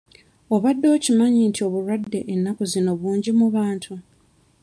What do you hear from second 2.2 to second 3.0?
ennaku zino